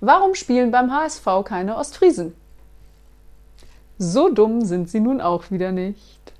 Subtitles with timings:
[0.00, 2.34] Warum spielen beim HSV keine Ostfriesen?
[3.98, 6.32] So dumm sind sie nun auch wieder nicht.